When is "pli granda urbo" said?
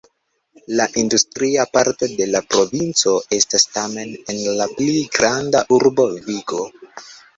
4.81-6.09